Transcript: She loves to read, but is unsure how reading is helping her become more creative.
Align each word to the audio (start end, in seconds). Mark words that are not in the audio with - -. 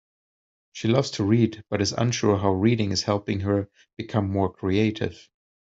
She 0.71 0.87
loves 0.87 1.11
to 1.11 1.23
read, 1.23 1.63
but 1.69 1.79
is 1.79 1.91
unsure 1.91 2.39
how 2.39 2.53
reading 2.53 2.91
is 2.91 3.03
helping 3.03 3.41
her 3.41 3.69
become 3.97 4.31
more 4.31 4.51
creative. 4.51 5.29